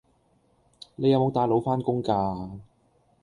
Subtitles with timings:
[0.95, 2.59] 你有冇帶腦返工㗎